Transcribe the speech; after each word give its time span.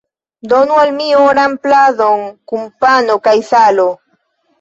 Donu 0.51 0.77
al 0.83 0.93
mi 0.93 1.09
oran 1.23 1.53
pladon 1.65 2.23
kun 2.53 2.63
pano 2.87 3.19
kaj 3.29 3.35
salo! 3.51 3.87